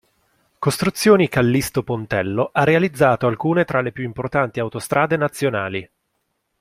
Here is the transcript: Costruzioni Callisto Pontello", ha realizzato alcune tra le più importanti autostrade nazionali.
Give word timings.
Costruzioni 0.57 1.27
Callisto 1.29 1.83
Pontello", 1.83 2.49
ha 2.51 2.63
realizzato 2.63 3.27
alcune 3.27 3.65
tra 3.65 3.81
le 3.81 3.91
più 3.91 4.03
importanti 4.03 4.59
autostrade 4.59 5.15
nazionali. 5.15 5.87